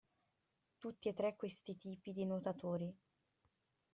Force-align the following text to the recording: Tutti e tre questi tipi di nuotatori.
Tutti 0.79 1.09
e 1.09 1.13
tre 1.13 1.35
questi 1.35 1.77
tipi 1.77 2.11
di 2.11 2.25
nuotatori. 2.25 2.91